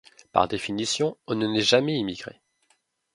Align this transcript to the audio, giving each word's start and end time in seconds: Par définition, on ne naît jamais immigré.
Par 0.31 0.47
définition, 0.47 1.15
on 1.27 1.35
ne 1.35 1.45
naît 1.45 1.61
jamais 1.61 1.95
immigré. 1.99 2.41